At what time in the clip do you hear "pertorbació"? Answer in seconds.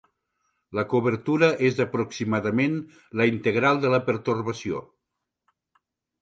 4.09-4.83